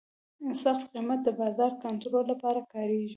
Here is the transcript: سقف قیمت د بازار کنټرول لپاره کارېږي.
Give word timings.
سقف 0.61 0.83
قیمت 0.93 1.19
د 1.23 1.29
بازار 1.39 1.71
کنټرول 1.83 2.25
لپاره 2.31 2.59
کارېږي. 2.73 3.09